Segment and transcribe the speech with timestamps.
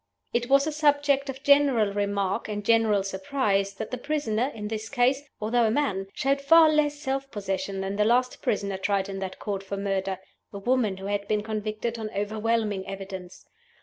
[0.33, 4.89] It was a subject of general remark and general surprise that the prisoner, in this
[4.89, 9.19] case (although a man), showed far less self possession than the last prisoner tried in
[9.19, 10.17] that Court for murder
[10.51, 13.45] a woman, who had been convicted on overwhelming evidence.